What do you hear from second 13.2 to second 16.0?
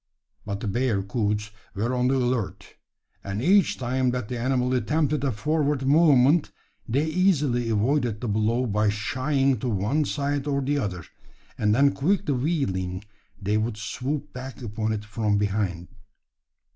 they would swoop back upon it from behind.